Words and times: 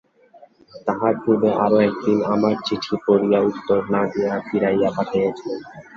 তাহার 0.87 1.15
পূর্বে 1.23 1.49
আর-এক 1.63 1.93
দিন 2.03 2.19
আমার 2.33 2.55
চিঠি 2.65 2.95
পড়িয়া 3.05 3.39
উত্তর 3.49 3.79
না 3.93 4.01
দিয়া 4.11 4.33
ফিরাইয়া 4.47 4.89
পাঠাইয়াছিলে? 4.95 5.55